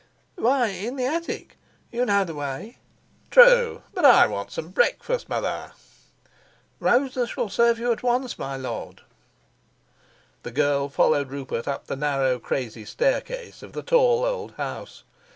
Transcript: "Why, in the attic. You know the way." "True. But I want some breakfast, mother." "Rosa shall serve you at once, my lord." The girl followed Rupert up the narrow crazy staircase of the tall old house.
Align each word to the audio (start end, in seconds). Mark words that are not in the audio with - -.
"Why, 0.35 0.69
in 0.69 0.95
the 0.95 1.05
attic. 1.05 1.57
You 1.91 2.07
know 2.07 2.23
the 2.23 2.33
way." 2.33 2.79
"True. 3.29 3.83
But 3.93 4.03
I 4.03 4.25
want 4.25 4.49
some 4.51 4.69
breakfast, 4.69 5.29
mother." 5.29 5.73
"Rosa 6.79 7.27
shall 7.27 7.49
serve 7.49 7.77
you 7.77 7.91
at 7.91 8.01
once, 8.01 8.39
my 8.39 8.57
lord." 8.57 9.01
The 10.41 10.49
girl 10.49 10.89
followed 10.89 11.29
Rupert 11.29 11.67
up 11.67 11.85
the 11.85 11.95
narrow 11.95 12.39
crazy 12.39 12.83
staircase 12.83 13.61
of 13.61 13.73
the 13.73 13.83
tall 13.83 14.25
old 14.25 14.53
house. 14.53 15.03